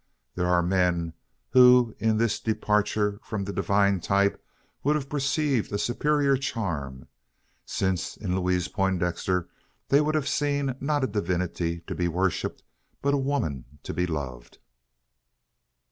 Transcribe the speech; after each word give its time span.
There 0.33 0.47
are 0.47 0.63
men, 0.63 1.13
who, 1.51 1.93
in 1.99 2.17
this 2.17 2.39
departure 2.39 3.19
from 3.23 3.43
the 3.45 3.53
divine 3.53 3.99
type, 3.99 4.43
would 4.83 4.95
have 4.95 5.07
perceived 5.09 5.71
a 5.71 5.77
superior 5.77 6.37
charm: 6.37 7.07
since 7.67 8.17
in 8.17 8.35
Louise 8.35 8.67
Poindexter 8.67 9.47
they 9.89 10.01
would 10.01 10.15
have 10.15 10.27
seen 10.27 10.73
not 10.79 11.03
a 11.03 11.07
divinity 11.07 11.81
to 11.81 11.93
be 11.93 12.07
worshipped, 12.07 12.63
but 13.03 13.13
a 13.13 13.17
woman 13.17 13.65
to 13.83 13.93
be 13.93 14.07
loved. 14.07 14.57